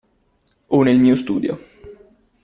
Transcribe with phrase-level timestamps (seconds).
[0.77, 1.53] O nel mio studio.